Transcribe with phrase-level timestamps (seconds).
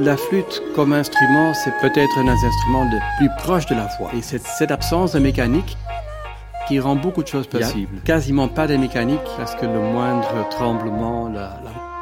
[0.00, 4.10] La flûte comme instrument, c'est peut-être un des instruments le plus proche de la voix.
[4.16, 5.76] Et c'est cette absence de mécanique
[6.68, 8.00] qui rend beaucoup de choses possibles.
[8.06, 11.30] quasiment pas de mécanique parce que le moindre tremblement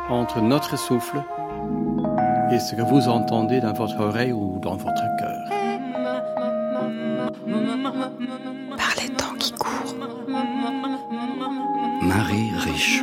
[0.08, 1.20] entre notre souffle
[2.52, 5.50] et ce que vous entendez dans votre oreille ou dans votre cœur.
[8.76, 9.96] Par les temps qui courent.
[12.02, 13.02] Marie Riche.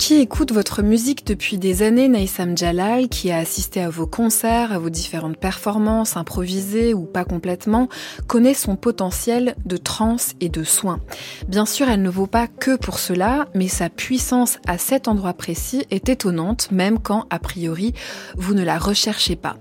[0.00, 4.72] qui écoute votre musique depuis des années, Naïsam Jalal, qui a assisté à vos concerts,
[4.72, 7.90] à vos différentes performances, improvisées ou pas complètement,
[8.26, 11.00] connaît son potentiel de trance et de soin.
[11.48, 15.34] Bien sûr, elle ne vaut pas que pour cela, mais sa puissance à cet endroit
[15.34, 17.92] précis est étonnante, même quand, a priori,
[18.38, 19.58] vous ne la recherchez pas.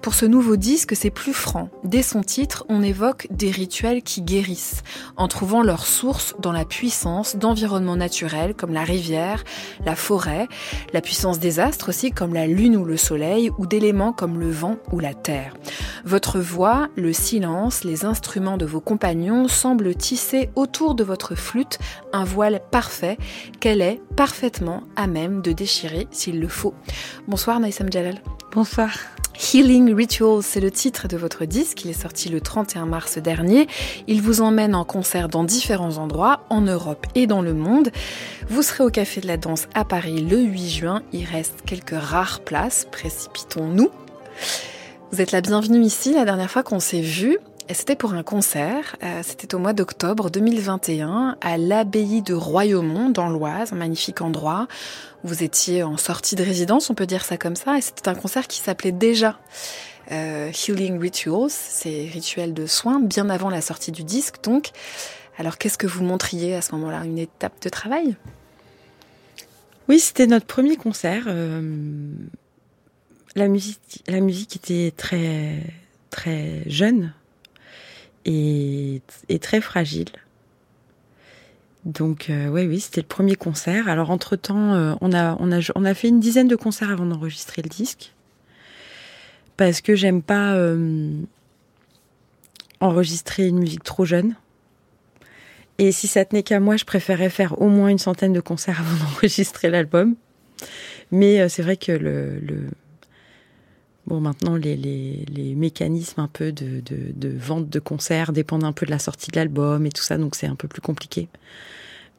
[0.00, 1.68] Pour ce nouveau disque, c'est plus franc.
[1.84, 4.84] Dès son titre, on évoque des rituels qui guérissent,
[5.18, 9.44] en trouvant leur source dans la puissance d'environnements naturels comme la rivière,
[9.84, 10.48] la forêt,
[10.92, 14.50] la puissance des astres aussi comme la lune ou le soleil, ou d'éléments comme le
[14.50, 15.54] vent ou la terre.
[16.04, 21.78] Votre voix, le silence, les instruments de vos compagnons semblent tisser autour de votre flûte
[22.12, 23.18] un voile parfait
[23.60, 26.74] qu'elle est parfaitement à même de déchirer s'il le faut.
[27.28, 28.20] Bonsoir Naïsam Jalal.
[28.52, 28.90] Bonsoir.
[29.38, 31.84] Healing Rituals, c'est le titre de votre disque.
[31.84, 33.66] Il est sorti le 31 mars dernier.
[34.06, 37.90] Il vous emmène en concert dans différents endroits, en Europe et dans le monde.
[38.48, 41.02] Vous serez au Café de la Danse à Paris le 8 juin.
[41.12, 42.86] Il reste quelques rares places.
[42.90, 43.90] Précipitons-nous.
[45.10, 46.14] Vous êtes la bienvenue ici.
[46.14, 47.38] La dernière fois qu'on s'est vu,
[47.74, 53.28] c'était pour un concert, euh, c'était au mois d'octobre 2021 à l'abbaye de Royaumont dans
[53.28, 54.66] l'Oise, un magnifique endroit.
[55.22, 58.14] Vous étiez en sortie de résidence, on peut dire ça comme ça, et c'était un
[58.14, 59.38] concert qui s'appelait déjà
[60.10, 64.70] euh, Healing Rituals, c'est rituels de soins, bien avant la sortie du disque donc.
[65.38, 67.04] Alors qu'est-ce que vous montriez à ce moment-là?
[67.04, 68.16] Une étape de travail?
[69.88, 71.24] Oui, c'était notre premier concert.
[71.26, 72.12] Euh,
[73.34, 77.12] la, musique, était très jeune
[78.24, 79.02] et,
[79.40, 80.10] très fragile.
[81.84, 83.88] Donc euh, oui, oui, c'était le premier concert.
[83.88, 85.12] Alors entre temps, euh, on
[85.84, 88.12] a fait une dizaine de concerts avant d'enregistrer le disque
[89.56, 91.20] parce que j'aime pas euh,
[92.80, 94.34] enregistrer une musique trop jeune.
[95.78, 98.80] Et si ça tenait qu'à moi, je préférais faire au moins une centaine de concerts
[98.80, 100.14] avant d'enregistrer l'album.
[101.10, 102.40] Mais c'est vrai que le
[104.06, 108.64] Bon, maintenant, les, les, les, mécanismes un peu de, de, de, vente de concerts dépendent
[108.64, 110.80] un peu de la sortie de l'album et tout ça, donc c'est un peu plus
[110.80, 111.28] compliqué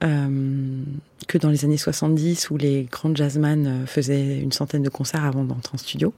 [0.03, 0.83] euh,
[1.27, 5.23] que dans les années 70 où les grands jazzman euh, faisaient une centaine de concerts
[5.23, 6.13] avant d'entrer en studio.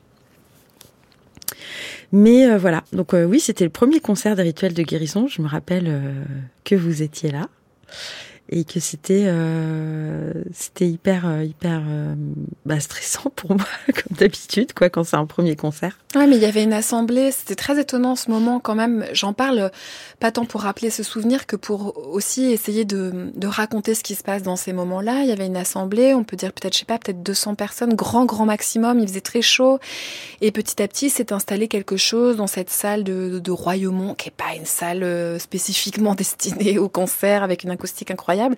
[2.11, 5.27] Mais euh, voilà, donc oui, c'était le premier concert des rituels de guérison.
[5.27, 6.15] Je me rappelle
[6.63, 7.49] que vous étiez là
[8.49, 12.15] et que c'était euh, c'était hyper euh, hyper euh,
[12.65, 15.97] bah, stressant pour moi comme d'habitude quoi quand c'est un premier concert.
[16.15, 19.05] Ouais, mais il y avait une assemblée, c'était très étonnant ce moment quand même.
[19.11, 19.69] J'en parle
[20.21, 24.15] pas tant pour rappeler ce souvenir que pour aussi essayer de, de raconter ce qui
[24.15, 25.23] se passe dans ces moments-là.
[25.23, 27.95] Il y avait une assemblée, on peut dire peut-être je sais pas, peut-être 200 personnes,
[27.95, 28.97] grand grand maximum.
[28.99, 29.79] Il faisait très chaud
[30.39, 34.29] et petit à petit s'est installé quelque chose dans cette salle de, de Royaumont qui
[34.29, 38.55] est pas une salle spécifiquement destinée au concert avec une acoustique incroyable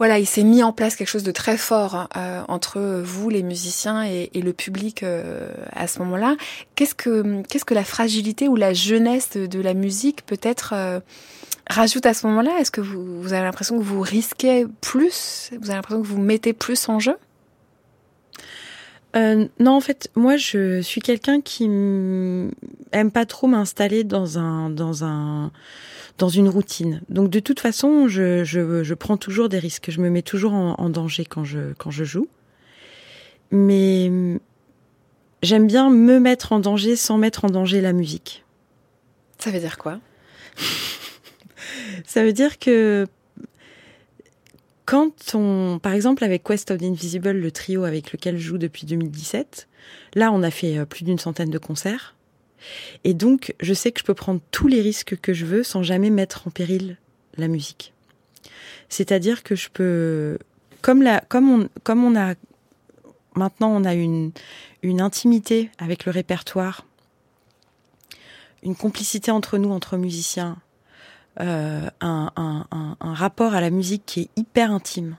[0.00, 3.28] voilà, il s'est mis en place quelque chose de très fort hein, euh, entre vous,
[3.28, 6.36] les musiciens, et, le public euh, à ce moment-là.
[6.74, 11.00] Qu'est-ce que qu'est-ce que la fragilité ou la jeunesse de, la musique peut-être euh,
[11.68, 12.58] rajoute à ce moment-là?
[12.60, 15.50] Est-ce que vous, vous avez l'impression que vous risquez plus?
[15.60, 17.16] Vous avez l'impression que vous mettez plus en jeu?
[19.14, 25.04] Non, en fait, moi, je suis quelqu'un qui aime pas trop m'installer dans un dans
[25.04, 25.50] un
[26.20, 27.00] dans une routine.
[27.08, 29.90] Donc de toute façon, je, je, je prends toujours des risques.
[29.90, 32.28] Je me mets toujours en, en danger quand je, quand je joue.
[33.50, 34.12] Mais
[35.42, 38.44] j'aime bien me mettre en danger sans mettre en danger la musique.
[39.38, 39.98] Ça veut dire quoi?
[42.06, 43.06] Ça veut dire que
[44.84, 48.58] quand on, par exemple avec Quest of the Invisible, le trio avec lequel je joue
[48.58, 49.68] depuis 2017,
[50.14, 52.14] là on a fait euh, plus d'une centaine de concerts.
[53.04, 55.82] Et donc, je sais que je peux prendre tous les risques que je veux sans
[55.82, 56.96] jamais mettre en péril
[57.36, 57.92] la musique.
[58.88, 60.38] C'est-à-dire que je peux,
[60.82, 62.34] comme on, a,
[63.34, 64.32] maintenant on a une,
[64.82, 66.86] intimité avec le répertoire,
[68.62, 70.58] une complicité entre nous, entre musiciens,
[71.40, 72.66] euh, un,
[73.00, 75.16] rapport à la musique qui est hyper intime.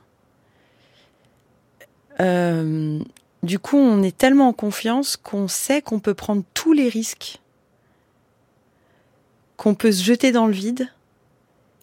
[2.20, 3.00] Euh,
[3.44, 7.40] du coup, on est tellement en confiance qu'on sait qu'on peut prendre tous les risques,
[9.58, 10.90] qu'on peut se jeter dans le vide,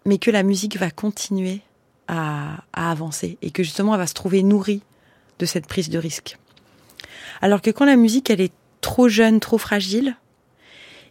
[0.05, 1.61] mais que la musique va continuer
[2.07, 4.83] à, avancer et que justement elle va se trouver nourrie
[5.39, 6.39] de cette prise de risque.
[7.43, 10.17] Alors que quand la musique elle est trop jeune, trop fragile,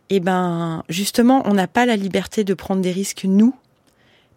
[0.10, 3.54] eh ben justement on n'a pas la liberté de prendre des risques nous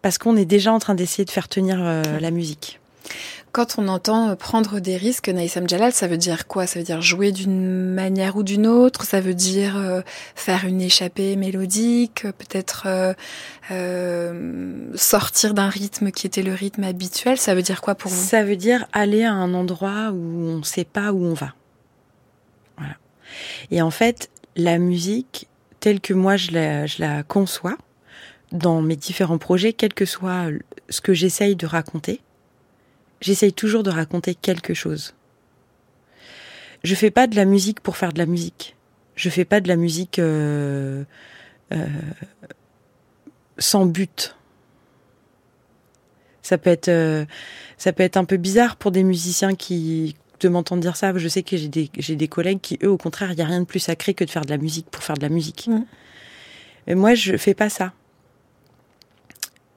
[0.03, 2.80] parce qu'on est déjà en train d'essayer de faire tenir euh, la musique.
[3.53, 6.67] Quand on entend euh, prendre des risques, Naïsam Jalal, ça veut dire quoi?
[6.67, 9.05] Ça veut dire jouer d'une manière ou d'une autre?
[9.05, 10.03] Ça veut dire euh,
[10.35, 12.87] faire une échappée mélodique Peut-être
[13.71, 17.39] euh, sortir d'un rythme qui était le rythme habituel?
[17.39, 18.25] Ça veut dire quoi pour vous?
[18.25, 21.55] Ça veut dire aller à un endroit où on ne sait pas où on va.
[23.71, 25.49] Et en fait, la musique,
[25.79, 27.77] telle que moi je la, je la conçois,
[28.53, 30.47] dans mes différents projets, quel que soit
[30.89, 32.21] ce que j'essaye de raconter,
[33.21, 35.15] j'essaye toujours de raconter quelque chose.
[36.83, 38.77] Je fais pas de la musique pour faire de la musique.
[39.15, 41.05] Je fais pas de la musique euh,
[41.73, 41.87] euh,
[43.59, 44.35] sans but.
[46.43, 47.27] Ça peut être, euh,
[47.77, 51.13] ça peut être un peu bizarre pour des musiciens qui de m'entendre dire ça.
[51.17, 53.47] Je sais que j'ai des, j'ai des collègues qui, eux, au contraire, il n'y a
[53.47, 55.69] rien de plus sacré que de faire de la musique pour faire de la musique.
[55.69, 55.85] Mmh.
[56.87, 57.93] Mais moi, je fais pas ça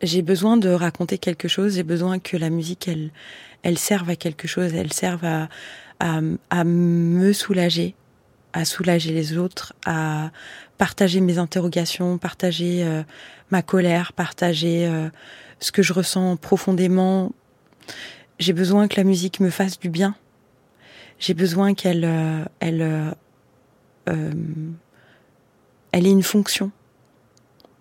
[0.03, 3.11] j'ai besoin de raconter quelque chose, j'ai besoin que la musique, elle,
[3.63, 5.49] elle serve à quelque chose, elle serve à,
[5.99, 6.19] à,
[6.49, 7.95] à me soulager,
[8.51, 10.31] à soulager les autres, à
[10.77, 13.03] partager mes interrogations, partager euh,
[13.49, 15.09] ma colère, partager euh,
[15.59, 17.31] ce que je ressens profondément.
[18.39, 20.15] J'ai besoin que la musique me fasse du bien.
[21.19, 23.15] J'ai besoin qu'elle, euh, elle,
[25.93, 26.71] elle ait une fonction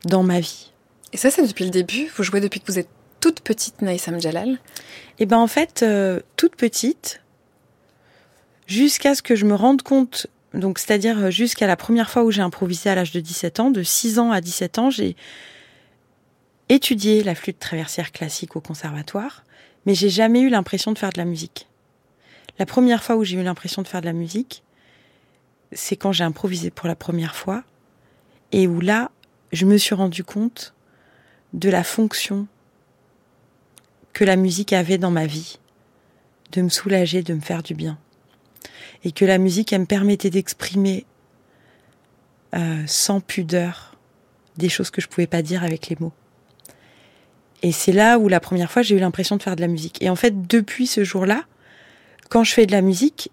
[0.05, 0.72] dans ma vie.
[1.13, 2.89] Et ça, c'est depuis le début Vous jouez depuis que vous êtes
[3.21, 4.59] toute petite, Naïsam Jalal
[5.19, 7.23] Eh ben en fait, euh, toute petite,
[8.67, 12.31] jusqu'à ce que je me rende compte, donc c'est-à-dire euh, jusqu'à la première fois où
[12.31, 15.15] j'ai improvisé à l'âge de 17 ans, de 6 ans à 17 ans, j'ai
[16.69, 19.45] étudié la flûte traversière classique au conservatoire,
[19.87, 21.69] mais j'ai jamais eu l'impression de faire de la musique.
[22.59, 24.65] La première fois où j'ai eu l'impression de faire de la musique,
[25.73, 27.63] c'est quand j'ai improvisé pour la première fois,
[28.51, 29.11] et où là,
[29.53, 30.75] je me suis rendu compte
[31.53, 32.47] de la fonction
[34.13, 35.59] que la musique avait dans ma vie,
[36.53, 37.99] de me soulager, de me faire du bien.
[39.05, 41.07] Et que la musique, elle me permettait d'exprimer
[42.55, 43.97] euh, sans pudeur
[44.57, 46.13] des choses que je pouvais pas dire avec les mots.
[47.63, 50.03] Et c'est là où la première fois j'ai eu l'impression de faire de la musique.
[50.03, 51.45] Et en fait, depuis ce jour-là,
[52.29, 53.31] quand je fais de la musique,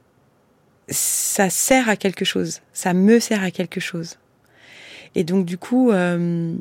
[0.88, 4.18] ça sert à quelque chose, ça me sert à quelque chose.
[5.16, 6.56] Et donc du coup, euh,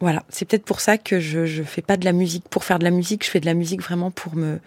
[0.00, 2.78] voilà, c'est peut-être pour ça que je je fais pas de la musique pour faire
[2.78, 4.58] de la musique, je fais de la musique vraiment pour me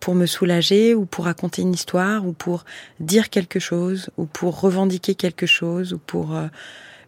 [0.00, 2.64] pour me soulager ou pour raconter une histoire ou pour
[3.00, 6.46] dire quelque chose ou pour revendiquer quelque chose ou pour euh,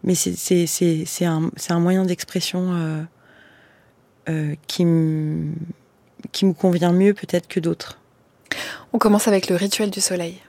[0.03, 3.03] mais c'est un un moyen d'expression euh,
[4.31, 4.87] euh, qui
[6.33, 7.99] qui me convient mieux peut-être que d'autres.
[8.95, 10.41] On commence avec le rituel du soleil.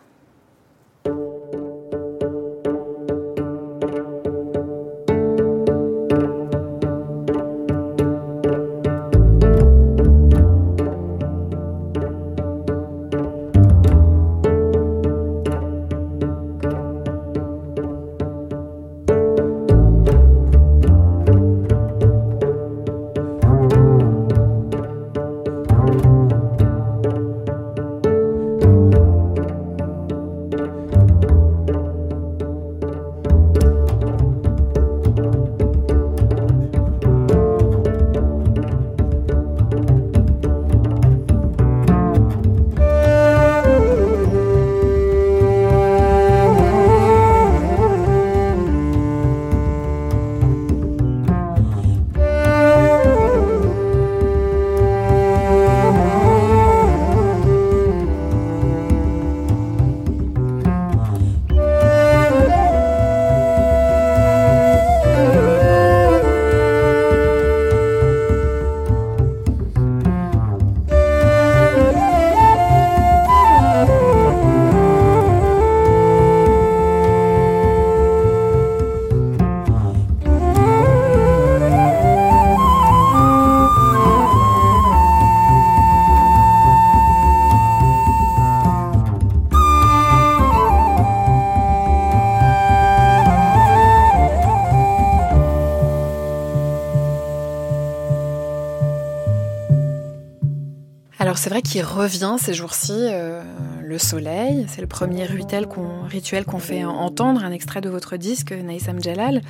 [101.70, 103.44] Qu'il revient ces jours-ci, euh,
[103.84, 104.66] Le Soleil.
[104.68, 106.08] C'est le premier rituel qu'on
[106.48, 109.44] qu'on fait entendre, un extrait de votre disque, Naïsam Jalal.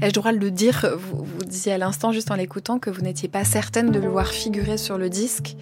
[0.00, 3.02] Ai-je droit de le dire vous, vous disiez à l'instant, juste en l'écoutant, que vous
[3.02, 5.56] n'étiez pas certaine de le voir figurer sur le disque.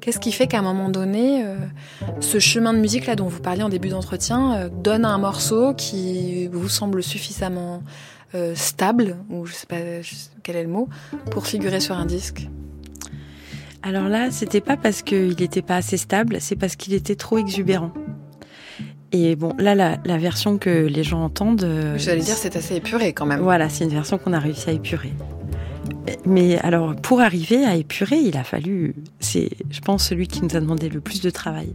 [0.00, 1.56] Qu'est-ce qui fait qu'à un moment donné, euh,
[2.20, 5.74] ce chemin de musique là dont vous parliez en début d'entretien euh, donne un morceau
[5.74, 7.82] qui vous semble suffisamment
[8.54, 9.74] stable, ou je sais pas
[10.44, 10.88] quel est le mot,
[11.32, 12.48] pour figurer sur un disque?
[13.82, 17.38] Alors là, c'était pas parce qu'il n'était pas assez stable, c'est parce qu'il était trop
[17.38, 17.92] exubérant.
[19.12, 21.66] Et bon, là, la, la, version que les gens entendent.
[21.96, 23.40] J'allais dire, c'est assez épuré quand même.
[23.40, 25.12] Voilà, c'est une version qu'on a réussi à épurer.
[26.24, 30.56] Mais alors, pour arriver à épurer, il a fallu, c'est, je pense, celui qui nous
[30.56, 31.74] a demandé le plus de travail.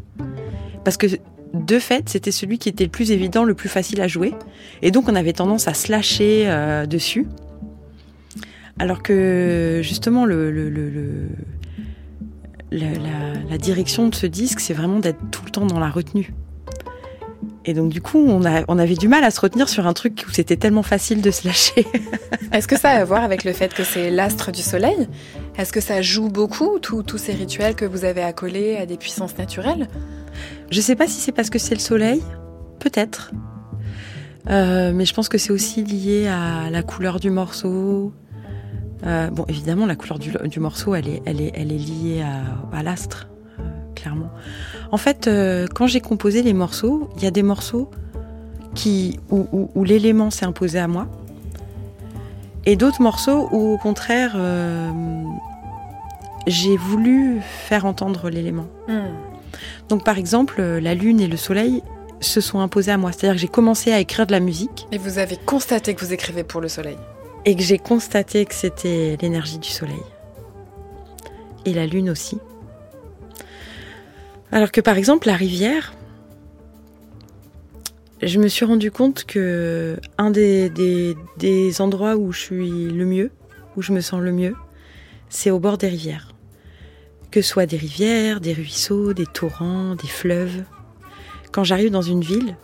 [0.83, 1.07] Parce que,
[1.53, 4.33] de fait, c'était celui qui était le plus évident, le plus facile à jouer.
[4.81, 7.27] Et donc, on avait tendance à se lâcher euh, dessus.
[8.77, 10.89] Alors que, justement, le, le, le,
[12.71, 15.89] la, la, la direction de ce disque, c'est vraiment d'être tout le temps dans la
[15.89, 16.33] retenue.
[17.67, 19.93] Et donc du coup, on, a, on avait du mal à se retenir sur un
[19.93, 21.85] truc où c'était tellement facile de se lâcher.
[22.51, 25.07] Est-ce que ça a à voir avec le fait que c'est l'astre du soleil?
[25.57, 29.37] Est-ce que ça joue beaucoup, tous ces rituels que vous avez accolés à des puissances
[29.37, 29.87] naturelles?
[30.69, 32.21] Je sais pas si c'est parce que c'est le soleil,
[32.79, 33.31] peut-être.
[34.49, 38.13] Euh, mais je pense que c'est aussi lié à la couleur du morceau.
[39.03, 42.21] Euh, bon, évidemment, la couleur du, du, morceau, elle est, elle est, elle est liée
[42.23, 43.27] à, à l'astre,
[43.59, 44.29] euh, clairement.
[44.91, 47.89] En fait, euh, quand j'ai composé les morceaux, il y a des morceaux
[48.73, 51.07] qui, où, où, où l'élément s'est imposé à moi,
[52.65, 54.35] et d'autres morceaux où, au contraire,
[56.47, 58.65] j'ai voulu faire entendre l'élément.
[58.87, 59.01] Mm.
[59.89, 61.83] Donc, par exemple, la lune et le soleil
[62.21, 63.11] se sont imposés à moi.
[63.11, 64.87] C'est-à-dire que j'ai commencé à écrire de la musique.
[64.91, 66.97] Et vous avez constaté que vous écrivez pour le soleil
[67.45, 70.01] Et que j'ai constaté que c'était l'énergie du soleil.
[71.65, 72.39] Et la lune aussi.
[74.51, 75.93] Alors que par exemple, la rivière,
[78.21, 83.05] je me suis rendu compte que un des, des, des, endroits où je suis le
[83.05, 83.31] mieux,
[83.75, 84.55] où je me sens le mieux,
[85.29, 86.33] c'est au bord des rivières.
[87.31, 90.63] Que ce soit des rivières, des ruisseaux, des torrents, des fleuves.
[91.51, 92.55] Quand j'arrive dans une ville,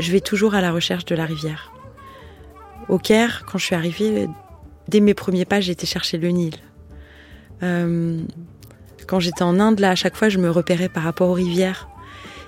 [0.00, 1.72] je vais toujours à la recherche de la rivière.
[2.88, 4.28] Au Caire, quand je suis arrivée,
[4.88, 6.56] dès mes premiers pas, j'étais chercher le Nil.
[7.62, 8.20] Euh,
[9.06, 11.88] quand j'étais en Inde, là, à chaque fois, je me repérais par rapport aux rivières.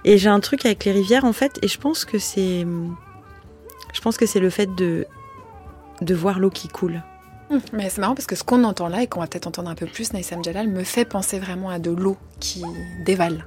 [0.05, 2.67] Et j'ai un truc avec les rivières, en fait, et je pense que c'est,
[3.93, 5.07] je pense que c'est le fait de,
[6.01, 7.03] de voir l'eau qui coule.
[7.51, 9.71] Mmh, mais c'est marrant parce que ce qu'on entend là et qu'on va peut-être entendre
[9.71, 12.63] un peu plus, Naïsam Jalal, me fait penser vraiment à de l'eau qui
[13.05, 13.47] dévale.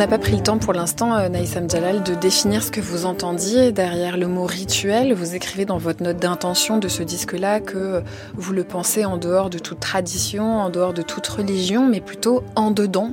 [0.00, 3.04] N'a pas pris le temps pour l'instant, euh, Naïsam Jalal, de définir ce que vous
[3.04, 5.12] entendiez derrière le mot rituel.
[5.12, 8.02] Vous écrivez dans votre note d'intention de ce disque-là que
[8.32, 12.42] vous le pensez en dehors de toute tradition, en dehors de toute religion, mais plutôt
[12.56, 13.12] en dedans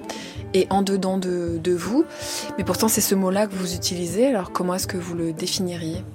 [0.53, 2.05] et en dedans de, vous.
[2.57, 4.25] Mais pourtant, c'est ce mot-là que vous utilisez.
[4.27, 6.05] Alors, comment est-ce que vous le définiriez?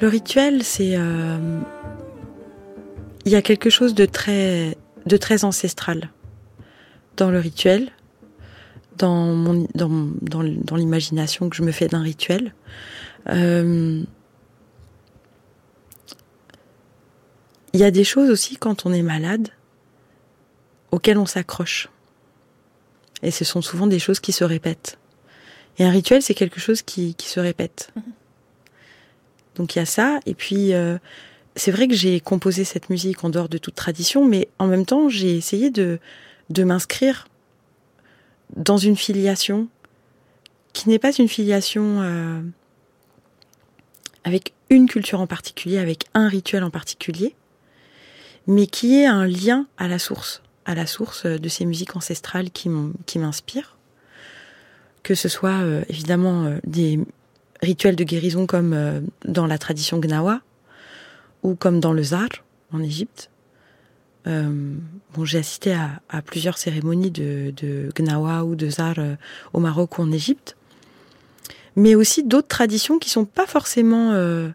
[0.00, 0.96] Le rituel, c'est.
[0.96, 1.38] Euh...
[3.24, 4.74] Il y a quelque chose de très
[5.44, 6.10] ancestral
[7.16, 7.90] dans le rituel,
[8.96, 9.88] dans, mon, dans,
[10.20, 12.54] dans, dans l'imagination que je me fais d'un rituel.
[13.28, 14.02] Euh,
[17.72, 19.48] il y a des choses aussi quand on est malade
[20.90, 21.88] auxquelles on s'accroche.
[23.22, 24.98] Et ce sont souvent des choses qui se répètent.
[25.78, 27.92] Et un rituel, c'est quelque chose qui, qui se répète.
[27.94, 28.00] Mmh.
[29.56, 30.20] Donc il y a ça.
[30.26, 30.98] Et puis, euh,
[31.56, 34.86] c'est vrai que j'ai composé cette musique en dehors de toute tradition, mais en même
[34.86, 35.98] temps, j'ai essayé de,
[36.50, 37.28] de m'inscrire
[38.56, 39.68] dans une filiation
[40.72, 42.42] qui n'est pas une filiation euh,
[44.24, 47.34] avec une culture en particulier, avec un rituel en particulier,
[48.46, 52.50] mais qui est un lien à la source, à la source de ces musiques ancestrales
[52.50, 52.68] qui
[53.18, 53.76] m'inspirent,
[55.02, 57.00] que ce soit euh, évidemment euh, des
[57.62, 60.40] rituels de guérison comme euh, dans la tradition gnawa,
[61.42, 62.28] ou comme dans le zar,
[62.72, 63.30] en Égypte.
[64.26, 64.74] Euh,
[65.14, 69.14] bon, j'ai assisté à, à, plusieurs cérémonies de, de Gnawa ou de Zar euh,
[69.52, 70.56] au Maroc ou en Égypte,
[71.76, 74.50] mais aussi d'autres traditions qui sont pas forcément euh,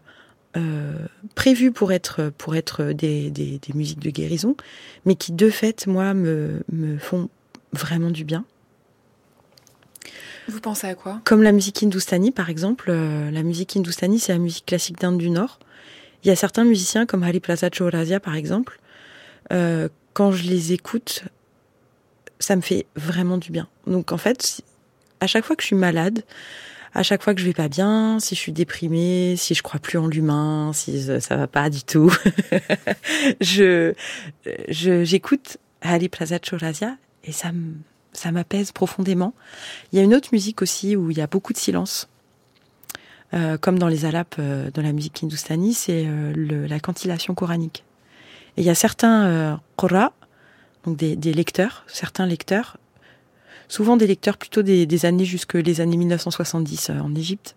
[1.34, 4.56] prévues pour être pour être des, des, des, musiques de guérison,
[5.04, 7.28] mais qui de fait moi me, me font
[7.72, 8.44] vraiment du bien.
[10.48, 11.20] Vous pensez à quoi?
[11.24, 12.92] Comme la musique hindoustanie, par exemple.
[12.92, 15.58] La musique hindoustanie, c'est la musique classique d'Inde du Nord.
[16.22, 18.78] Il y a certains musiciens, comme Hari Prasad Chaurasia, par exemple,
[19.52, 21.24] euh, quand je les écoute,
[22.38, 23.68] ça me fait vraiment du bien.
[23.86, 24.62] Donc en fait,
[25.20, 26.22] à chaque fois que je suis malade,
[26.94, 29.80] à chaque fois que je vais pas bien, si je suis déprimée, si je crois
[29.80, 32.10] plus en l'humain, si ça va pas du tout,
[33.40, 33.92] je
[34.68, 37.50] j'écoute Ali Prasad Chaurasia et ça
[38.16, 39.34] ça m'apaise profondément.
[39.92, 42.08] Il y a une autre musique aussi où il y a beaucoup de silence.
[43.34, 47.84] Euh, comme dans les alapes euh, dans la musique hindoustanie, c'est euh, la cantillation coranique.
[48.56, 50.12] Et il y a certains euh, qurra,
[50.84, 52.78] donc des, des, lecteurs, certains lecteurs,
[53.68, 57.56] souvent des lecteurs plutôt des, des années jusque les années 1970 euh, en Égypte.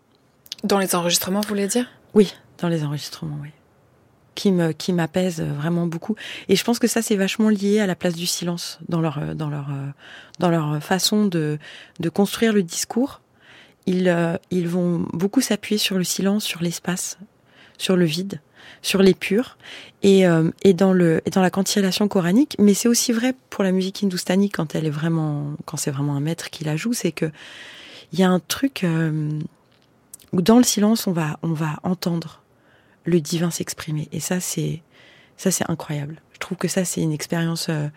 [0.63, 1.85] Dans les enregistrements, vous voulez dire?
[2.13, 3.49] Oui, dans les enregistrements, oui.
[4.35, 6.15] Qui me qui m'apaisent vraiment beaucoup.
[6.47, 9.17] Et je pense que ça c'est vachement lié à la place du silence dans leur
[9.17, 9.67] euh, dans leur
[10.39, 11.57] dans leur façon de
[11.99, 13.21] de construire le discours.
[13.85, 17.17] Ils ils vont beaucoup s'appuyer sur le silence, sur l'espace,
[17.79, 18.39] sur le vide
[18.81, 19.57] sur les purs
[20.03, 22.55] et, euh, et dans le et dans la cantillation coranique.
[22.59, 26.15] Mais c'est aussi vrai pour la musique hindoustanie quand elle est vraiment quand c'est vraiment
[26.15, 27.31] un maître qui la joue c'est que
[28.13, 29.29] il y a un truc euh,
[30.33, 32.41] où dans le silence on va on va entendre
[33.05, 34.07] le divin s'exprimer.
[34.11, 34.81] Et ça c'est
[35.37, 36.21] ça c'est incroyable.
[36.33, 37.87] Je trouve que ça c'est une expérience euh,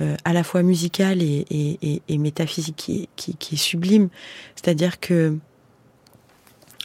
[0.00, 4.08] euh, à la fois musicale et, et, et, et métaphysique qui, qui, qui est sublime.
[4.54, 5.36] C'est-à-dire que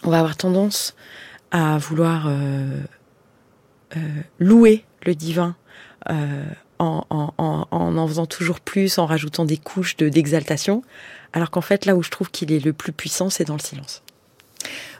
[0.03, 0.95] on va avoir tendance
[1.55, 2.81] à vouloir euh,
[3.95, 3.99] euh,
[4.39, 5.55] louer le divin
[6.09, 6.43] euh,
[6.79, 10.81] en, en, en, faisant toujours plus, en rajoutant des couches de d'exaltation,
[11.31, 13.61] alors qu'en fait là où je trouve qu'il est le plus puissant, c'est dans le
[13.61, 14.03] silence.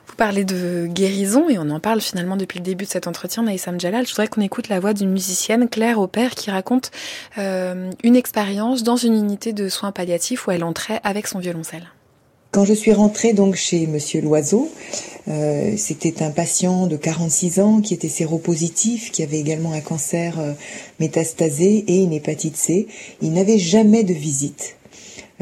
[0.06, 3.42] Vous parlez de guérison et on en parle finalement depuis le début de cet entretien,
[3.42, 4.06] Naïsam Jalal.
[4.06, 6.90] Je voudrais qu'on écoute la voix d'une musicienne, Claire Aupert, qui raconte
[7.36, 11.86] une expérience dans une unité de soins palliatifs où elle entrait avec son violoncelle.
[12.56, 14.70] Quand je suis rentrée donc chez Monsieur Loiseau,
[15.28, 20.40] euh, c'était un patient de 46 ans qui était séropositif, qui avait également un cancer
[20.40, 20.52] euh,
[20.98, 22.86] métastasé et une hépatite C.
[23.20, 24.76] Il n'avait jamais de visite.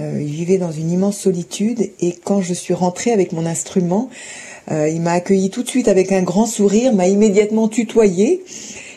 [0.00, 4.11] Euh, il vivait dans une immense solitude et quand je suis rentrée avec mon instrument,
[4.72, 8.42] euh, il m'a accueilli tout de suite avec un grand sourire, m'a immédiatement tutoyé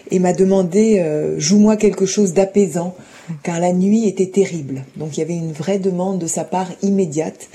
[0.10, 2.96] et m'a demandé euh, joue-moi quelque chose d'apaisant
[3.44, 4.86] car la nuit était terrible.
[4.96, 7.48] Donc il y avait une vraie demande de sa part immédiate.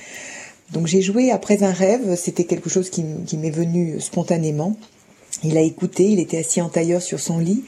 [0.73, 4.77] Donc j'ai joué après un rêve, c'était quelque chose qui, qui m'est venu spontanément.
[5.45, 7.65] Il a écouté, il était assis en tailleur sur son lit,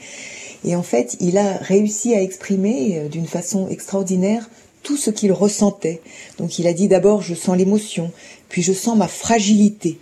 [0.63, 4.49] et en fait il a réussi à exprimer euh, d'une façon extraordinaire
[4.81, 6.01] tout ce qu'il ressentait.
[6.37, 8.11] Donc il a dit d'abord je sens l'émotion,
[8.49, 9.99] puis je sens ma fragilité.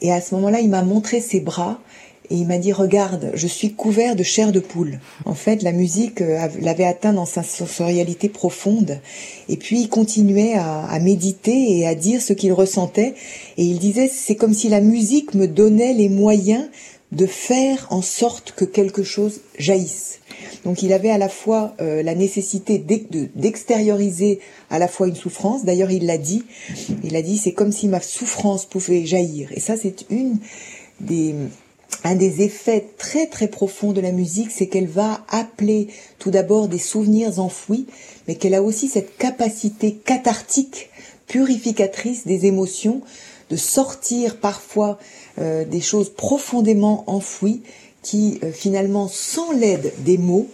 [0.00, 1.80] Et à ce moment-là il m'a montré ses bras,
[2.30, 5.00] et il m'a dit regarde, je suis couvert de chair de poule.
[5.24, 9.00] En fait, la musique euh, l'avait atteint dans sa sensorialité profonde.
[9.48, 13.14] Et puis il continuait à, méditer et à dire ce qu'il ressentait.
[13.56, 16.68] Et il disait c'est comme si la musique me donnait les moyens
[17.12, 20.18] de faire en sorte que quelque chose jaillisse.
[20.64, 25.64] Donc il avait à la fois euh, la nécessité d'extérioriser à la fois une souffrance.
[25.64, 26.44] D'ailleurs il l'a dit.
[27.02, 29.50] Il a dit c'est comme si ma souffrance pouvait jaillir.
[29.54, 30.36] Et ça c'est une
[31.00, 31.34] des
[32.04, 36.68] un des effets très très profonds de la musique, c'est qu'elle va appeler tout d'abord
[36.68, 37.86] des souvenirs enfouis,
[38.26, 40.90] mais qu'elle a aussi cette capacité cathartique,
[41.26, 43.02] purificatrice des émotions,
[43.50, 44.98] de sortir parfois
[45.38, 47.62] euh, des choses profondément enfouies
[48.02, 50.48] qui euh, finalement, sans l'aide des mots,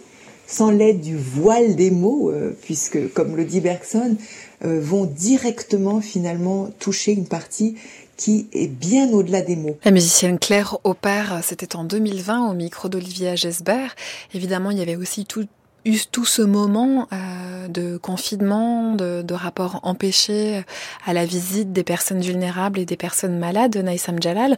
[0.47, 4.15] sans l'aide du voile des mots, euh, puisque comme le dit Bergson,
[4.63, 7.75] euh, vont directement finalement toucher une partie
[8.17, 9.77] qui est bien au-delà des mots.
[9.83, 13.95] La musicienne Claire Opère, c'était en 2020 au micro d'Olivier Gesbert.
[14.33, 15.45] Évidemment, il y avait aussi tout,
[15.85, 20.63] eu tout ce moment euh, de confinement, de, de rapport empêché
[21.05, 24.57] à la visite des personnes vulnérables et des personnes malades, Naïsam Jalal.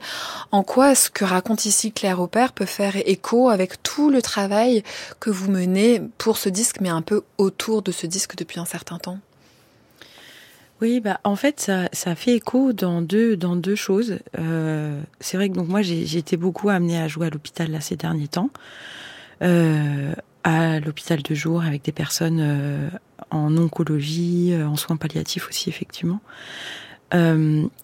[0.51, 4.83] En quoi ce que raconte ici Claire Opère peut faire écho avec tout le travail
[5.19, 8.65] que vous menez pour ce disque, mais un peu autour de ce disque depuis un
[8.65, 9.19] certain temps?
[10.79, 14.19] Oui, bah en fait ça, fait écho dans deux choses.
[14.37, 17.95] Euh, c'est vrai que moi j'ai été beaucoup amenée à jouer à l'hôpital là ces
[17.95, 18.51] derniers temps,
[19.41, 20.13] euh,
[20.43, 22.89] à l'hôpital de jour avec des personnes euh,
[23.31, 26.19] en oncologie, en soins palliatifs aussi effectivement.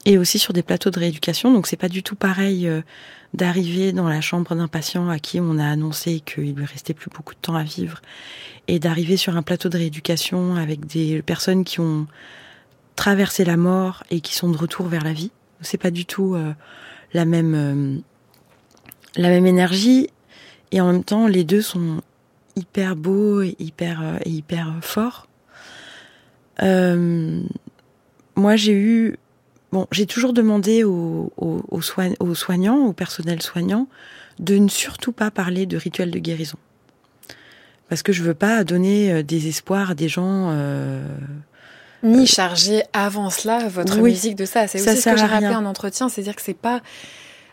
[0.05, 1.51] et aussi sur des plateaux de rééducation.
[1.51, 2.69] Donc c'est pas du tout pareil
[3.33, 7.09] d'arriver dans la chambre d'un patient à qui on a annoncé qu'il lui restait plus
[7.09, 8.01] beaucoup de temps à vivre
[8.67, 12.05] et d'arriver sur un plateau de rééducation avec des personnes qui ont
[12.95, 15.31] traversé la mort et qui sont de retour vers la vie.
[15.61, 16.53] C'est pas du tout euh,
[17.13, 17.97] la même euh,
[19.15, 20.09] la même énergie
[20.71, 22.01] et en même temps les deux sont
[22.55, 25.27] hyper beaux et hyper euh, forts.
[28.35, 29.17] moi j'ai eu
[29.71, 33.87] Bon, j'ai toujours demandé aux, aux, soignants, au personnel soignant,
[34.37, 36.59] de ne surtout pas parler de rituel de guérison.
[37.89, 40.51] Parce que je veux pas donner des espoirs à des gens.
[42.03, 44.67] Ni charger avant cela votre musique de ça.
[44.67, 46.81] C'est aussi ce que j'ai rappelé en entretien, c'est-à-dire que c'est pas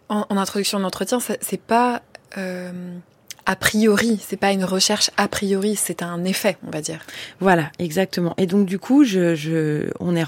[0.08, 2.02] en, introduction d'entretien, c'est pas
[2.36, 2.72] euh,
[3.46, 7.00] a priori, c'est pas une recherche a priori, c'est un effet, on va dire.
[7.38, 8.34] Voilà, exactement.
[8.36, 10.24] Et donc du coup, je, je on est,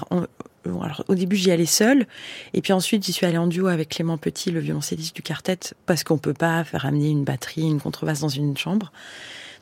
[0.65, 2.07] alors, au début, j'y allais seule,
[2.53, 5.59] et puis ensuite, j'y suis allée en duo avec Clément Petit, le violoncelliste du quartet,
[5.85, 8.91] parce qu'on peut pas faire amener une batterie, une contrebasse dans une chambre.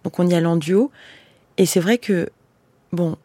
[0.03, 0.91] Donc, on y allait en duo.
[1.57, 2.29] Et c'est vrai que,
[2.91, 3.17] bon,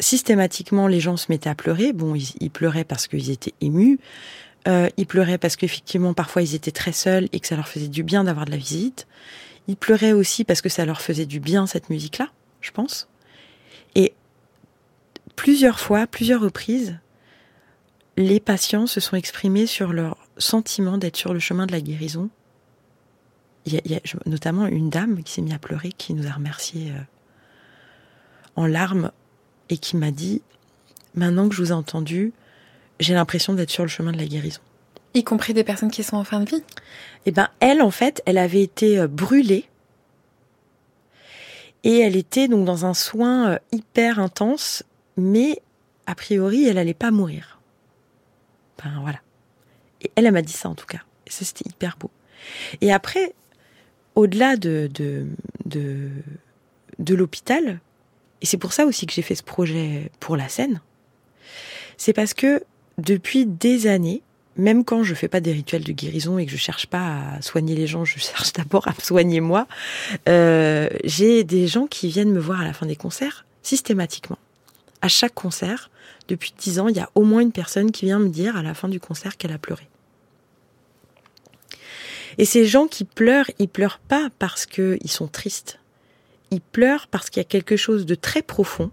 [0.00, 1.92] systématiquement, les gens se mettaient à pleurer.
[1.92, 3.98] Bon, ils, pleuraient parce qu'ils étaient émus.
[4.66, 7.88] Euh, ils pleuraient parce qu'effectivement, parfois, ils étaient très seuls et que ça leur faisait
[7.88, 9.06] du bien d'avoir de la visite.
[9.66, 12.30] Ils pleuraient aussi parce que ça leur faisait du bien, cette musique-là,
[12.60, 13.08] je pense.
[13.94, 14.14] Et
[15.36, 16.98] plusieurs fois, plusieurs reprises,
[18.16, 22.30] les patients se sont exprimés sur leur sentiment d'être sur le chemin de la guérison.
[23.66, 26.90] Il y a, notamment une dame qui s'est mise à pleurer, qui nous a remerciés
[26.92, 27.00] euh,
[28.56, 29.12] en larmes
[29.70, 30.42] et qui m'a dit
[31.14, 32.32] Maintenant que je vous ai entendu,
[33.00, 34.60] j'ai l'impression d'être sur le chemin de la guérison.
[35.14, 36.62] Y compris des personnes qui sont en fin de vie
[37.26, 39.64] Eh ben, elle, en fait, elle avait été euh, brûlée
[41.84, 44.82] et elle était donc dans un soin euh, hyper intense,
[45.16, 45.62] mais
[46.06, 47.60] a priori, elle n'allait pas mourir.
[48.82, 49.20] Ben voilà.
[50.02, 51.00] Et elle, elle m'a dit ça en tout cas.
[51.26, 52.10] Et ça, c'était hyper beau.
[52.80, 53.34] Et après,
[54.14, 55.26] au-delà de, de,
[55.64, 56.10] de,
[56.98, 57.80] de l'hôpital,
[58.42, 60.80] et c'est pour ça aussi que j'ai fait ce projet pour la scène,
[61.96, 62.62] c'est parce que
[62.98, 64.22] depuis des années,
[64.56, 67.42] même quand je fais pas des rituels de guérison et que je cherche pas à
[67.42, 69.66] soigner les gens, je cherche d'abord à soigner moi.
[70.28, 74.38] Euh, j'ai des gens qui viennent me voir à la fin des concerts systématiquement.
[75.00, 75.90] À chaque concert,
[76.26, 78.62] depuis dix ans, il y a au moins une personne qui vient me dire à
[78.62, 79.88] la fin du concert qu'elle a pleuré.
[82.36, 85.78] Et ces gens qui pleurent, ils pleurent pas parce qu'ils sont tristes.
[86.50, 88.90] Ils pleurent parce qu'il y a quelque chose de très profond,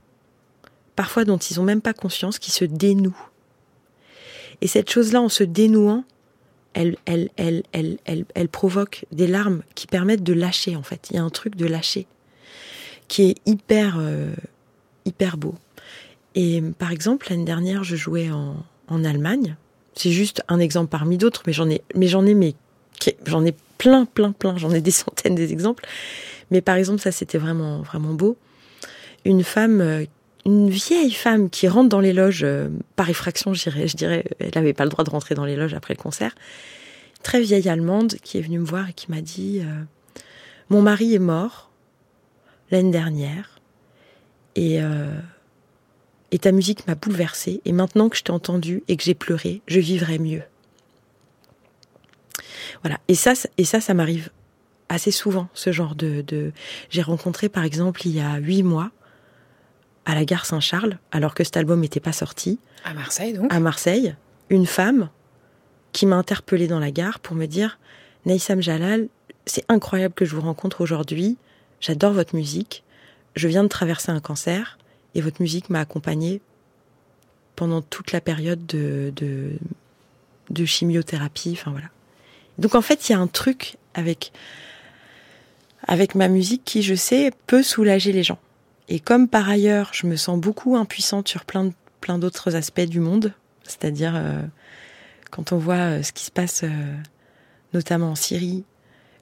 [0.95, 3.17] parfois dont ils n'ont même pas conscience, qui se dénoue.
[4.61, 6.03] Et cette chose-là, en se dénouant,
[6.73, 7.63] elle, elle, elle,
[8.03, 11.07] elle, provoque des larmes qui permettent de lâcher, en fait.
[11.09, 12.05] Il y a un truc de lâcher
[13.07, 14.33] qui est hyper, euh,
[15.05, 15.55] hyper beau.
[16.35, 19.55] Et par exemple, l'année dernière, je jouais en, en Allemagne.
[19.95, 22.55] C'est juste un exemple parmi d'autres, mais j'en ai, mais j'en ai, mais
[23.25, 24.57] j'en ai plein, plein, plein.
[24.57, 25.85] J'en ai des centaines des exemples.
[26.51, 28.37] Mais par exemple, ça, c'était vraiment, vraiment beau.
[29.23, 30.05] Une femme, euh,
[30.45, 34.05] une vieille femme qui rentre dans les loges euh, par effraction, je dirais, je
[34.39, 36.35] elle n'avait pas le droit de rentrer dans les loges après le concert.
[37.23, 39.83] Très vieille allemande qui est venue me voir et qui m'a dit euh,
[40.69, 41.71] mon mari est mort
[42.69, 43.59] l'année dernière
[44.55, 44.79] et
[46.35, 49.61] et ta musique m'a bouleversée, et maintenant que je t'ai entendu et que j'ai pleuré,
[49.67, 50.41] je vivrai mieux.
[52.83, 52.99] Voilà.
[53.07, 54.31] Et ça, et ça, ça m'arrive
[54.89, 56.51] assez souvent, ce genre de, de...
[56.89, 58.91] J'ai rencontré, par exemple, il y a huit mois,
[60.05, 62.59] à la gare Saint-Charles, alors que cet album n'était pas sorti.
[62.83, 64.15] À Marseille, donc À Marseille,
[64.49, 65.09] une femme
[65.91, 67.79] qui m'a interpellée dans la gare pour me dire
[68.25, 69.07] Naïsam Jalal,
[69.45, 71.37] c'est incroyable que je vous rencontre aujourd'hui.
[71.79, 72.83] J'adore votre musique.
[73.35, 74.77] Je viens de traverser un cancer.
[75.13, 76.41] Et votre musique m'a accompagnée
[77.55, 79.13] pendant toute la période de,
[80.49, 81.51] de, chimiothérapie.
[81.53, 81.87] Enfin voilà.
[82.57, 84.33] Donc en fait, il y a un truc avec,
[85.87, 88.39] avec ma musique qui, je sais, peut soulager les gens.
[88.87, 91.71] Et comme par ailleurs, je me sens beaucoup impuissante sur plein,
[92.01, 94.41] plein d'autres aspects du monde, c'est-à-dire euh,
[95.31, 96.95] quand on voit euh, ce qui se passe euh,
[97.73, 98.63] notamment en Syrie,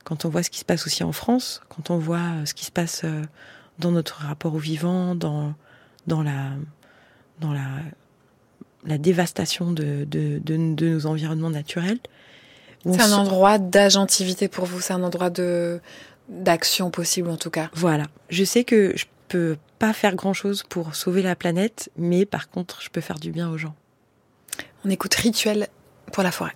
[0.03, 2.65] quand on voit ce qui se passe aussi en France, quand on voit ce qui
[2.65, 3.05] se passe
[3.79, 5.53] dans notre rapport au vivant, dans
[6.07, 6.51] dans la,
[7.39, 7.67] dans la,
[8.85, 11.99] la dévastation de, de, de, nos environnements naturels.
[12.85, 15.79] C'est un endroit d'agentivité pour vous, c'est un endroit de
[16.29, 17.69] d'action possible en tout cas.
[17.73, 18.05] Voilà.
[18.29, 22.49] Je sais que je peux pas faire grand chose pour sauver la planète, mais par
[22.49, 23.75] contre, je peux faire du bien aux gens.
[24.85, 25.67] On écoute Rituel
[26.11, 26.53] pour la forêt.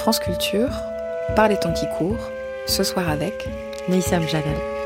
[0.00, 0.70] France Culture,
[1.36, 2.30] par les temps qui courent,
[2.66, 3.46] ce soir avec
[3.86, 4.79] Neissam Jalal.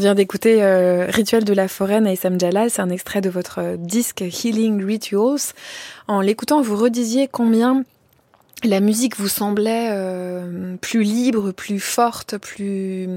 [0.00, 3.76] Vient d'écouter euh, Rituel de la forêt Naïsam Jalal, c'est un extrait de votre euh,
[3.76, 5.52] disque Healing Rituals.
[6.08, 7.84] En l'écoutant, vous redisiez combien
[8.64, 13.08] la musique vous semblait euh, plus libre, plus forte, plus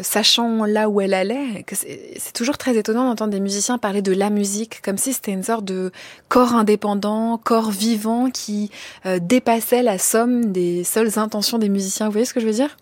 [0.00, 1.64] sachant là où elle allait.
[1.72, 5.42] C'est toujours très étonnant d'entendre des musiciens parler de la musique comme si c'était une
[5.42, 5.90] sorte de
[6.28, 8.70] corps indépendant, corps vivant qui
[9.20, 12.06] dépassait la somme des seules intentions des musiciens.
[12.06, 12.76] Vous voyez ce que je veux dire?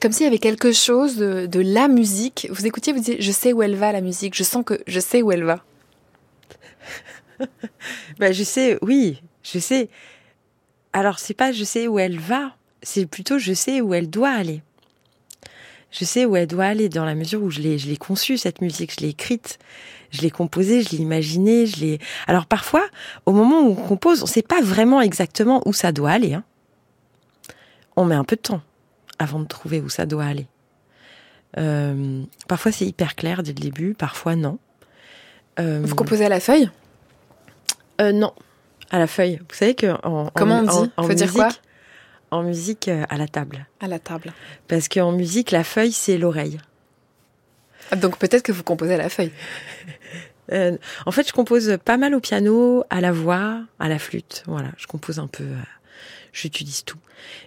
[0.00, 2.48] Comme s'il y avait quelque chose de, la musique.
[2.50, 4.34] Vous écoutiez, vous disiez, je sais où elle va la musique.
[4.34, 5.64] Je sens que je sais où elle va.
[8.18, 9.88] ben, je sais, oui, je sais.
[10.92, 14.30] Alors c'est pas je sais où elle va, c'est plutôt je sais où elle doit
[14.30, 14.62] aller.
[15.90, 18.36] Je sais où elle doit aller dans la mesure où je l'ai, je l'ai conçue
[18.36, 19.58] cette musique, je l'ai écrite,
[20.10, 21.98] je l'ai composée, je l'ai imaginée, je l'ai.
[22.26, 22.86] Alors parfois,
[23.26, 26.34] au moment où on compose, on sait pas vraiment exactement où ça doit aller.
[26.34, 26.44] Hein.
[27.96, 28.62] On met un peu de temps
[29.18, 30.46] avant de trouver où ça doit aller.
[31.56, 34.58] Euh, parfois c'est hyper clair dès le début, parfois non.
[35.58, 36.70] Euh, Vous composez à la feuille?
[38.00, 38.32] Euh, Non,
[38.90, 39.38] à la feuille.
[39.38, 40.90] Vous savez que en, comment on dit?
[40.96, 41.48] Faut dire quoi?
[42.30, 43.66] En musique, à la table.
[43.80, 44.32] À la table.
[44.68, 46.58] Parce qu'en musique, la feuille c'est l'oreille.
[47.90, 49.32] Ah, donc peut-être que vous composez à la feuille.
[50.52, 54.42] en fait, je compose pas mal au piano, à la voix, à la flûte.
[54.46, 55.46] Voilà, je compose un peu
[56.38, 56.98] j'utilise tout.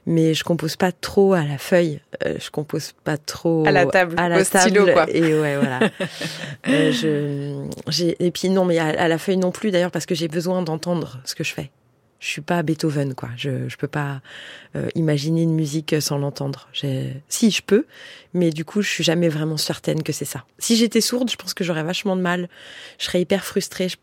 [0.05, 3.85] Mais je compose pas trop à la feuille, euh, je compose pas trop à la
[3.85, 5.09] table, à la au stylo quoi.
[5.09, 5.79] Et ouais voilà.
[6.67, 10.15] euh, je, j'ai et puis non mais à, la feuille non plus d'ailleurs parce que
[10.15, 11.71] j'ai besoin d'entendre ce que je fais.
[12.19, 13.29] Je suis pas Beethoven quoi.
[13.37, 14.21] Je je peux pas
[14.75, 16.67] euh, imaginer une musique sans l'entendre.
[17.29, 17.85] Si je peux,
[18.33, 20.43] mais du coup je suis jamais vraiment certaine que c'est ça.
[20.59, 22.49] Si j'étais sourde, je pense que j'aurais vachement de mal.
[22.99, 23.89] Je serais hyper frustrée.
[23.89, 23.97] Je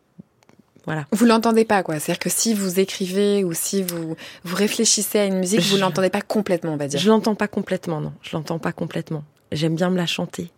[1.13, 1.99] vous l'entendez pas, quoi.
[1.99, 6.11] C'est-à-dire que si vous écrivez ou si vous, vous réfléchissez à une musique, vous l'entendez
[6.11, 7.01] pas complètement, on va dire.
[7.01, 8.13] Je l'entends pas complètement, non.
[8.23, 9.25] Je l'entends pas complètement.
[9.53, 10.51] J'aime bien me la chanter.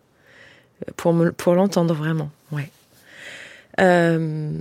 [0.97, 2.29] pour, pour l'entendre vraiment.
[2.51, 2.69] Ouais.
[3.79, 4.51] Euh,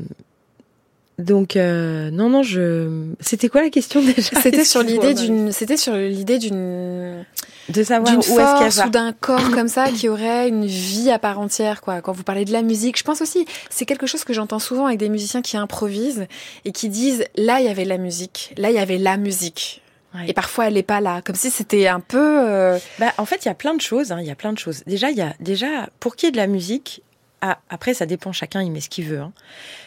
[1.21, 4.41] donc euh, non non je c'était quoi la question déjà?
[4.41, 7.25] C'était sur l'idée d'une c'était sur l'idée d'une
[7.69, 11.19] de savoir où est-ce qu'elle ou d'un corps comme ça qui aurait une vie à
[11.19, 12.01] part entière quoi.
[12.01, 14.87] Quand vous parlez de la musique, je pense aussi c'est quelque chose que j'entends souvent
[14.87, 16.27] avec des musiciens qui improvisent
[16.65, 19.83] et qui disent là il y avait la musique, là il y avait la musique.
[20.27, 22.19] Et parfois elle n'est pas là, comme si c'était un peu.
[22.19, 24.11] Euh, bah, en fait, il y a plein de choses.
[24.11, 24.83] Hein, il y a plein de choses.
[24.87, 27.03] Déjà, il y a déjà pour qui est de la musique,
[27.41, 29.21] après, ça dépend, chacun il met ce qu'il veut.
[29.21, 29.33] Hein.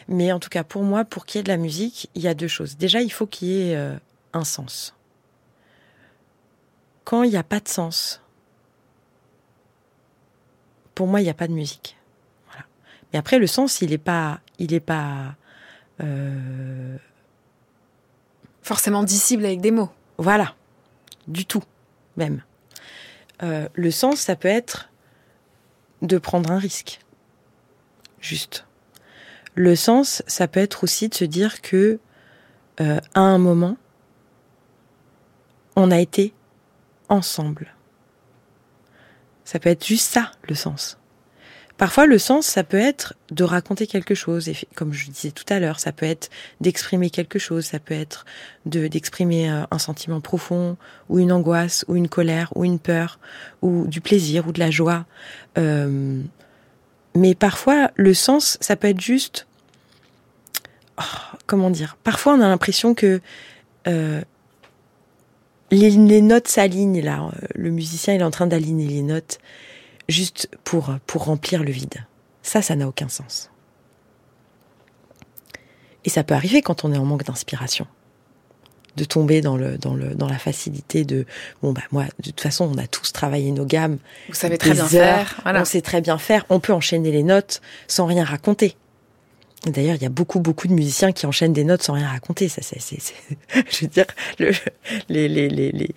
[0.08, 2.28] Mais en tout cas, pour moi, pour qu'il y ait de la musique, il y
[2.28, 2.78] a deux choses.
[2.78, 3.96] Déjà, il faut qu'il y ait euh,
[4.34, 4.96] un sens.
[7.04, 8.22] Quand il n'y a pas de sens,
[10.96, 11.98] pour moi, il n'y a pas de musique.
[12.48, 12.66] Voilà.
[13.12, 15.36] Mais après, le sens, il n'est pas, il est pas
[16.02, 16.98] euh...
[18.63, 19.92] forcément dissible avec des mots.
[20.18, 20.56] Voilà,
[21.28, 21.63] du tout,
[22.18, 22.44] même.
[23.44, 24.89] Euh, le sens, ça peut être
[26.02, 27.03] de prendre un risque
[28.24, 28.66] juste.
[29.56, 32.00] Le sens, ça peut être aussi de se dire que
[32.82, 33.78] euh, à un moment,
[35.76, 36.34] on a été
[37.10, 37.76] ensemble.
[39.44, 40.98] Ça peut être juste ça, le sens.
[41.78, 44.48] Parfois, le sens, ça peut être de raconter quelque chose.
[44.48, 46.30] Et comme je disais tout à l'heure, ça peut être
[46.62, 47.66] d'exprimer quelque chose.
[47.66, 48.26] Ça peut être
[48.66, 50.78] de d'exprimer euh, un sentiment profond,
[51.10, 53.20] ou une angoisse, ou une colère, ou une peur,
[53.62, 55.06] ou du plaisir, ou de la joie.
[55.58, 56.22] Euh,
[57.15, 59.47] mais parfois, le sens, ça peut être juste...
[60.99, 63.21] Oh, comment dire Parfois, on a l'impression que
[63.88, 64.21] euh,
[65.71, 67.32] les, notes s'alignent là.
[67.56, 69.39] Le musicien, est en train d'aligner les notes
[70.10, 72.06] juste pour, pour remplir le vide.
[72.41, 73.49] Ça, ça n'a aucun sens.
[76.06, 77.88] Et ça peut arriver quand on est en manque d'inspiration
[78.96, 81.26] de tomber dans le dans le dans la facilité de
[81.62, 84.74] bon bah moi de toute façon on a tous travaillé nos gammes vous savez très
[84.74, 88.76] bien faire on sait très bien faire on peut enchaîner les notes sans rien raconter
[89.66, 92.50] D'ailleurs, il y a beaucoup, beaucoup de musiciens qui enchaînent des notes sans rien raconter.
[92.50, 92.80] Ça, c'est,
[93.70, 94.06] je veux dire,
[94.38, 94.52] le,
[95.08, 95.90] les, les, les, les,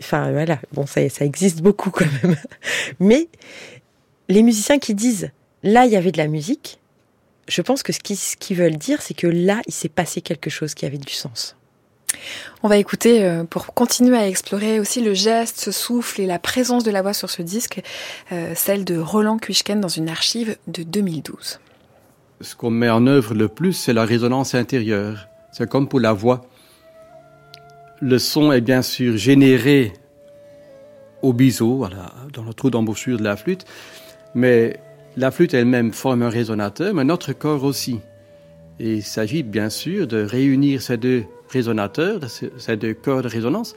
[0.00, 0.58] enfin, voilà.
[0.72, 2.36] Bon, ça, ça existe beaucoup quand même.
[2.98, 3.28] Mais
[4.28, 5.30] les musiciens qui disent,
[5.62, 6.80] là, il y avait de la musique,
[7.46, 10.20] je pense que ce qu'ils, ce qu'ils veulent dire, c'est que là, il s'est passé
[10.20, 11.56] quelque chose qui avait du sens.
[12.62, 16.38] On va écouter, euh, pour continuer à explorer aussi le geste, ce souffle et la
[16.38, 17.82] présence de la voix sur ce disque,
[18.32, 21.60] euh, celle de Roland Kuishken dans une archive de 2012.
[22.40, 25.28] Ce qu'on met en œuvre le plus, c'est la résonance intérieure.
[25.52, 26.46] C'est comme pour la voix.
[28.00, 29.92] Le son est bien sûr généré
[31.22, 31.86] au biseau,
[32.32, 33.64] dans le trou d'embouchure de la flûte,
[34.34, 34.78] mais
[35.16, 38.00] la flûte elle-même forme un résonateur, mais notre corps aussi.
[38.80, 43.76] Et il s'agit bien sûr de réunir ces deux résonateurs, ces deux corps de résonance,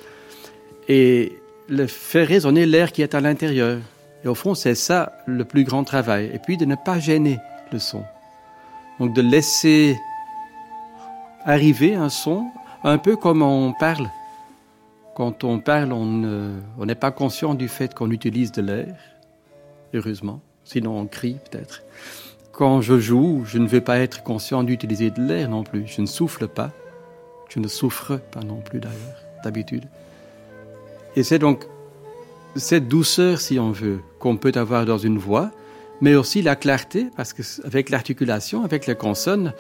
[0.88, 1.34] et
[1.70, 3.80] le faire résonner l'air qui est à l'intérieur.
[4.24, 6.32] Et au fond, c'est ça le plus grand travail.
[6.34, 7.40] Et puis de ne pas gêner
[7.72, 8.04] le son.
[9.00, 9.96] Donc de laisser
[11.46, 12.48] arriver un son
[12.84, 14.10] un peu comme on parle.
[15.16, 18.96] Quand on parle, on n'est pas conscient du fait qu'on utilise de l'air,
[19.94, 20.42] heureusement.
[20.64, 21.84] Sinon, on crie peut-être.
[22.58, 25.86] Quand je joue, je ne veux pas être conscient d'utiliser de l'air non plus.
[25.86, 26.72] Je ne souffle pas.
[27.50, 29.84] Je ne souffre pas non plus d'ailleurs, d'habitude.
[31.16, 31.68] Et c'est donc
[32.56, 35.52] cette douceur, si on veut, qu'on peut avoir dans une voix,
[36.02, 39.54] mais aussi la clarté, parce que avec l'articulation, avec les consonnes,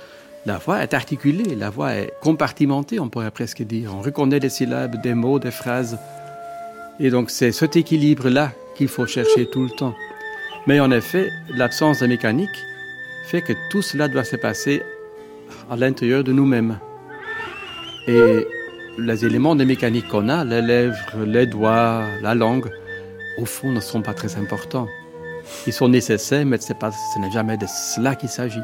[0.48, 3.94] la voix est articulée, la voix est compartimentée, on pourrait presque dire.
[3.96, 6.00] On reconnaît des syllabes, des mots, des phrases.
[7.00, 9.94] Et donc c'est cet équilibre-là qu'il faut chercher tout le temps.
[10.66, 12.50] Mais en effet, l'absence de mécanique
[13.28, 14.82] fait que tout cela doit se passer
[15.70, 16.80] à l'intérieur de nous-mêmes.
[18.08, 18.48] Et
[18.98, 22.72] les éléments de mécanique qu'on a, les lèvres, les doigts, la langue,
[23.38, 24.88] au fond ne sont pas très importants.
[25.66, 28.62] Ils sont nécessaires, mais ce n'est jamais de cela qu'il s'agit.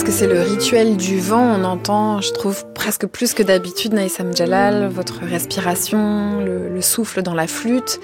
[0.00, 3.92] Parce que c'est le rituel du vent, on entend, je trouve, presque plus que d'habitude,
[3.92, 8.00] Naïsam Jalal, votre respiration, le, souffle dans la flûte.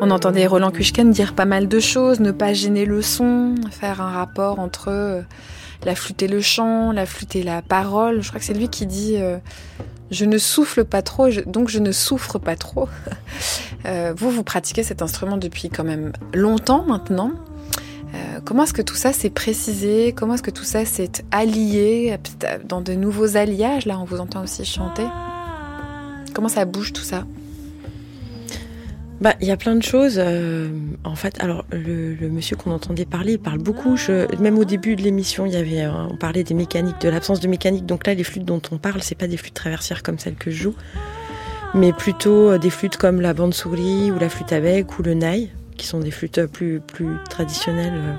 [0.00, 4.00] On entendait Roland Kushken dire pas mal de choses, ne pas gêner le son, faire
[4.00, 5.20] un rapport entre euh,
[5.84, 8.22] la flûte et le chant, la flûte et la parole.
[8.22, 9.36] Je crois que c'est lui qui dit euh,
[10.10, 12.88] je ne souffle pas trop, donc je ne souffre pas trop.
[13.86, 17.32] Euh, vous, vous pratiquez cet instrument depuis quand même longtemps maintenant?
[18.14, 20.12] Euh, comment est-ce que tout ça s'est précisé?
[20.12, 22.16] Comment est-ce que tout ça s'est allié
[22.64, 25.06] dans de nouveaux alliages Là, on vous entend aussi chanter?
[26.32, 27.24] Comment ça bouge tout ça?
[29.20, 30.16] Bah, il y a plein de choses.
[30.18, 30.68] Euh,
[31.04, 33.96] en fait, alors le, monsieur qu'on entendait parler, il parle beaucoup.
[34.40, 37.48] même au début de l'émission, il y avait, on parlait des mécaniques, de l'absence de
[37.48, 37.86] mécanique.
[37.86, 40.50] Donc là, les flûtes dont on parle, c'est pas des flûtes traversières comme celles que
[40.50, 40.74] je joue,
[41.74, 45.14] mais plutôt euh, des flûtes comme la bande souris ou la flûte à ou le
[45.14, 48.18] naï, qui sont des flûtes plus plus traditionnelles.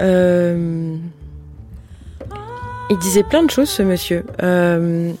[0.00, 0.96] Euh,
[2.90, 4.24] il disait plein de choses, ce monsieur.
[4.42, 5.12] Euh,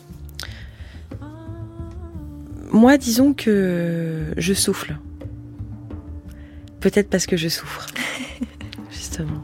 [2.70, 4.96] moi, disons que je souffle.
[6.80, 7.86] Peut-être parce que je souffre,
[8.90, 9.42] justement.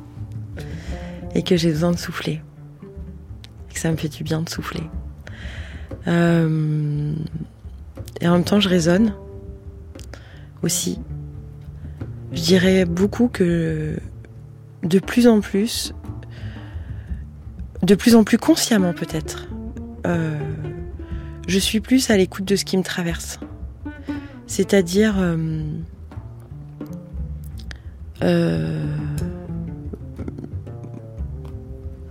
[1.35, 2.41] Et que j'ai besoin de souffler.
[3.71, 4.83] Et que ça me fait du bien de souffler.
[6.07, 7.15] Euh,
[8.21, 9.15] et en même temps, je raisonne
[10.63, 10.99] aussi.
[12.33, 13.97] Je dirais beaucoup que
[14.83, 15.95] de plus en plus,
[17.83, 19.49] de plus en plus consciemment peut-être,
[20.07, 20.39] euh,
[21.47, 23.39] je suis plus à l'écoute de ce qui me traverse.
[24.47, 25.17] C'est-à-dire...
[25.19, 25.63] Euh,
[28.23, 28.87] euh,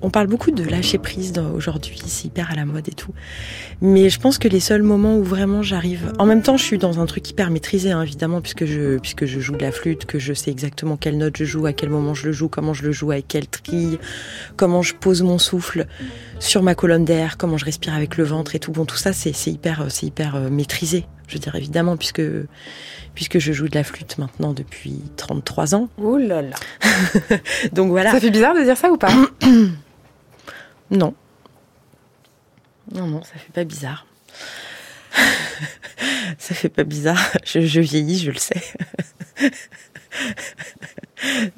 [0.02, 3.14] on parle beaucoup de lâcher prise aujourd'hui, c'est hyper à la mode et tout.
[3.82, 6.78] Mais je pense que les seuls moments où vraiment j'arrive, en même temps, je suis
[6.78, 10.06] dans un truc hyper maîtrisé, hein, évidemment, puisque je puisque je joue de la flûte,
[10.06, 12.74] que je sais exactement quelle note je joue, à quel moment je le joue, comment
[12.74, 14.00] je le joue, avec quelle trille,
[14.56, 15.88] comment je pose mon souffle
[16.40, 18.72] sur ma colonne d'air, comment je respire avec le ventre et tout.
[18.72, 22.22] Bon, tout ça, c'est hyper c'est hyper euh, maîtrisé, je veux dire évidemment, puisque
[23.14, 25.90] puisque je joue de la flûte maintenant depuis 33 ans.
[25.98, 26.56] Ouh là là.
[27.74, 28.12] Donc voilà.
[28.12, 29.12] Ça fait bizarre de dire ça ou pas?
[30.92, 31.16] Non.
[32.94, 34.06] Non, non, ça fait pas bizarre.
[36.38, 37.32] ça fait pas bizarre.
[37.46, 38.62] Je, vieillis, je le sais.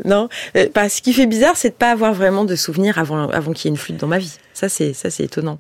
[0.06, 0.90] non, euh, pas.
[0.90, 3.76] Ce qui fait bizarre, c'est de pas avoir vraiment de souvenirs avant, qu'il y ait
[3.76, 4.38] une flûte dans ma vie.
[4.54, 5.60] Ça, c'est étonnant.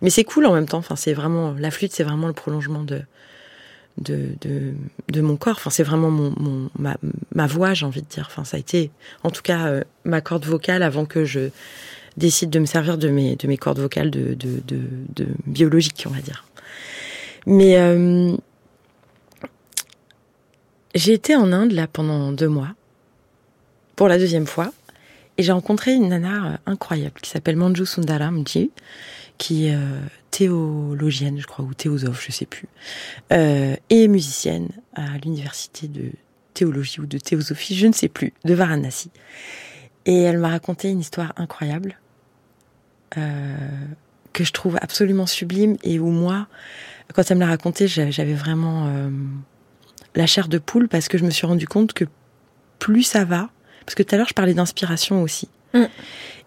[0.00, 0.82] Mais c'est cool en même temps.
[0.96, 3.02] C'est vraiment la flûte, c'est vraiment le prolongement de
[3.98, 5.60] de, mon corps.
[5.70, 6.96] C'est vraiment mon, ma,
[7.34, 8.26] ma voix, j'ai envie de dire.
[8.30, 8.90] Enfin, ça a été,
[9.22, 11.50] en tout cas, euh, ma corde vocale avant que je
[12.16, 15.26] décide de me servir de mes, de mes cordes vocales de, de,
[16.06, 16.44] on va dire.
[17.46, 18.36] Mais euh,
[20.94, 22.74] j'ai été en Inde là pendant deux mois,
[23.96, 24.72] pour la deuxième fois,
[25.38, 28.70] et j'ai rencontré une nana euh, incroyable qui s'appelle Manju Sundaramji,
[29.38, 30.00] qui est euh,
[30.30, 32.68] théologienne, je crois, ou théosophe, je sais plus,
[33.30, 36.10] et musicienne à l'université de
[36.54, 39.10] théologie ou de théosophie, je ne sais plus, de Varanasi.
[40.10, 41.96] Et elle m'a raconté une histoire incroyable
[43.16, 43.56] euh,
[44.32, 46.48] que je trouve absolument sublime et où moi,
[47.14, 49.08] quand elle me l'a raconté, j'avais vraiment euh,
[50.16, 52.06] la chair de poule parce que je me suis rendu compte que
[52.80, 53.50] plus ça va,
[53.86, 55.48] parce que tout à l'heure je parlais d'inspiration aussi.
[55.74, 55.84] Mm.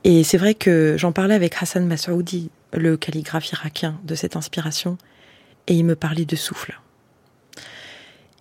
[0.03, 4.97] Et c'est vrai que j'en parlais avec Hassan Masoudi, le calligraphe irakien, de cette inspiration,
[5.68, 6.78] et il me parlait de souffle.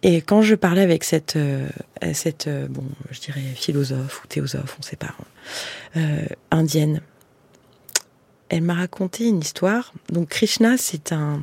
[0.02, 1.68] Et quand je parlais avec cette, euh,
[2.12, 5.14] cette euh, bon, je dirais philosophe ou théosophe, on ne sait pas,
[5.96, 7.00] euh, indienne,
[8.48, 9.92] elle m'a raconté une histoire.
[10.10, 11.40] Donc Krishna, c'est un,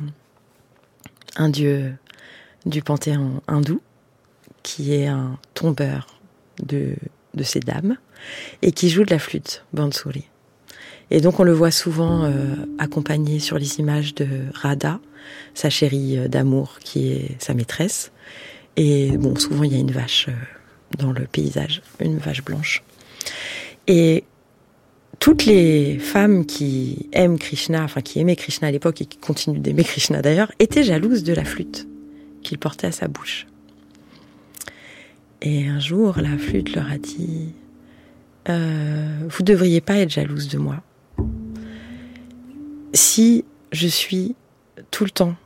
[1.36, 1.94] un dieu
[2.66, 3.80] du panthéon hindou
[4.62, 6.20] qui est un tombeur
[6.62, 6.96] de,
[7.32, 7.96] de ces dames
[8.60, 10.28] et qui joue de la flûte, bansuri.
[11.10, 12.30] Et donc on le voit souvent
[12.78, 15.00] accompagné sur les images de Radha,
[15.54, 18.12] sa chérie d'amour qui est sa maîtresse,
[18.82, 22.82] et bon, souvent il y a une vache euh, dans le paysage, une vache blanche.
[23.86, 24.24] Et
[25.18, 29.60] toutes les femmes qui aiment Krishna, enfin qui aimaient Krishna à l'époque et qui continuent
[29.60, 31.86] d'aimer Krishna d'ailleurs, étaient jalouses de la flûte
[32.42, 33.46] qu'il portait à sa bouche.
[35.42, 37.52] Et un jour, la flûte leur a dit
[38.48, 40.82] euh, Vous devriez pas être jalouse de moi.
[42.94, 44.36] Si je suis
[44.90, 45.36] tout le temps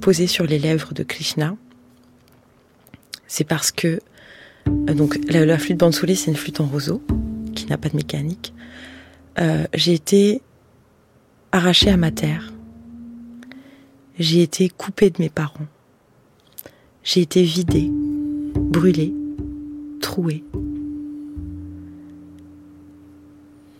[0.00, 1.56] posée sur les lèvres de Krishna,
[3.26, 4.00] c'est parce que
[4.68, 7.02] euh, donc la, flûte Bansouli, c'est une flûte en roseau
[7.54, 8.52] qui n'a pas de mécanique.
[9.38, 10.42] Euh, j'ai été
[11.52, 12.52] arrachée à ma terre.
[14.18, 15.66] J'ai été coupée de mes parents.
[17.04, 17.90] J'ai été vidée,
[18.54, 19.14] brûlée,
[20.00, 20.42] trouée.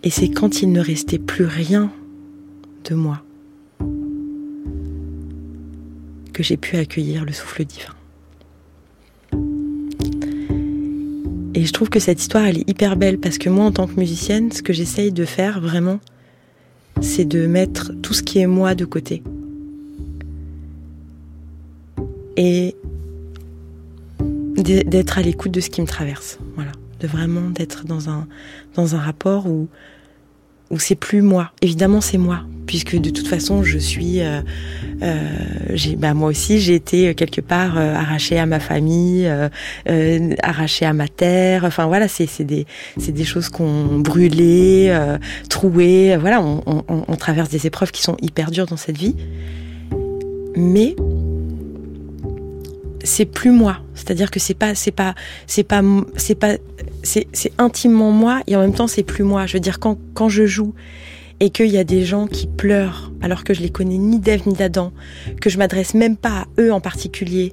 [0.03, 1.90] Et c'est quand il ne restait plus rien
[2.84, 3.22] de moi
[6.32, 7.95] que j'ai pu accueillir le souffle divin.
[11.57, 13.86] Et je trouve que cette histoire, elle est hyper belle parce que moi, en tant
[13.86, 16.00] que musicienne, ce que j'essaye de faire vraiment,
[17.00, 19.22] c'est de mettre tout ce qui est moi de côté.
[22.36, 22.76] Et
[24.59, 26.38] d'être à l'écoute de ce qui me traverse.
[26.57, 26.72] Voilà.
[27.00, 28.28] De vraiment d'être dans un,
[28.74, 29.68] dans un rapport où
[30.71, 31.51] où c'est plus moi.
[31.62, 34.21] Évidemment, c'est moi, puisque de toute façon, je suis.
[34.21, 34.41] Euh,
[35.03, 39.49] euh, bah, moi aussi, j'ai été quelque part euh, arrachée à ma famille, euh,
[39.89, 41.64] euh, arrachée à ma terre.
[41.64, 44.97] Enfin voilà, c'est, des, des choses qu'on brûlé,
[45.49, 46.17] troué.
[46.19, 49.14] Voilà, on, on, on traverse des épreuves qui sont hyper dures dans cette vie.
[50.57, 50.97] Mais
[53.07, 53.78] c'est plus moi.
[53.94, 55.14] C'est-à-dire que c'est pas, c'est pas,
[55.46, 55.82] c'est pas,
[56.16, 56.57] c'est pas,
[57.02, 57.26] c'est,
[57.59, 59.46] intimement moi et en même temps c'est plus moi.
[59.46, 60.74] Je veux dire quand quand je joue
[61.40, 64.42] et qu'il y a des gens qui pleurent alors que je les connais ni d'Ève
[64.46, 64.92] ni d'Adam,
[65.40, 67.52] que je m'adresse même pas à eux en particulier,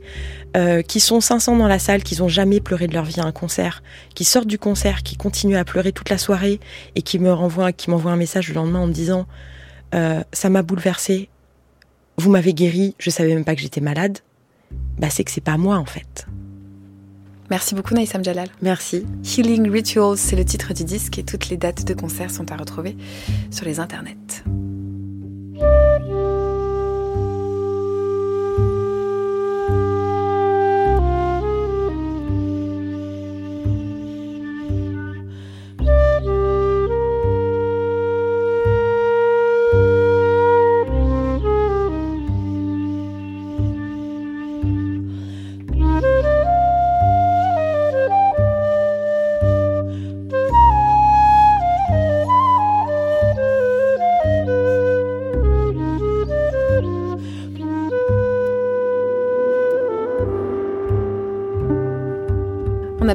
[0.55, 3.25] euh, qui sont 500 dans la salle, qui n'ont jamais pleuré de leur vie à
[3.25, 3.83] un concert,
[4.15, 6.59] qui sortent du concert, qui continuent à pleurer toute la soirée
[6.95, 9.25] et qui me qui m'envoient un message le lendemain en me disant
[9.93, 11.29] euh, ça m'a bouleversé,
[12.17, 14.19] vous m'avez guéri, je savais même pas que j'étais malade
[14.97, 16.27] bah c'est que c'est pas moi en fait.
[17.49, 18.47] Merci beaucoup Naïsam Jalal.
[18.61, 19.05] Merci.
[19.23, 22.55] Healing Rituals, c'est le titre du disque et toutes les dates de concert sont à
[22.55, 22.97] retrouver
[23.51, 24.43] sur les internets.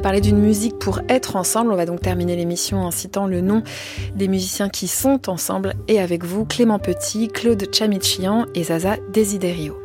[0.01, 1.71] Parler d'une musique pour être ensemble.
[1.71, 3.63] On va donc terminer l'émission en citant le nom
[4.15, 9.78] des musiciens qui sont ensemble et avec vous Clément Petit, Claude Chamichian et Zaza Desiderio.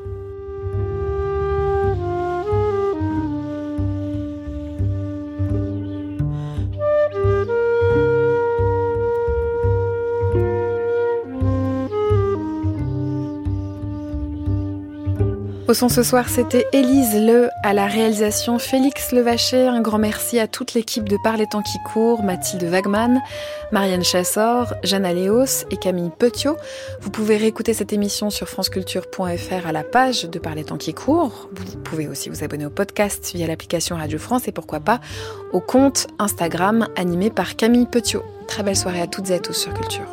[15.75, 19.67] Au son ce soir, c'était Élise Le à la réalisation, Félix Levacher.
[19.67, 23.21] Un grand merci à toute l'équipe de Par les temps qui courent, Mathilde Wagman,
[23.73, 26.57] Marianne Chassor, Jeanne Aléos et Camille Petiot.
[27.01, 30.95] Vous pouvez réécouter cette émission sur franceculture.fr à la page de Par les temps qui
[30.95, 31.49] courent.
[31.53, 35.01] Vous pouvez aussi vous abonner au podcast via l'application Radio France et pourquoi pas
[35.53, 38.23] au compte Instagram animé par Camille Petiot.
[38.47, 40.07] Très belle soirée à toutes et à tous sur Culture.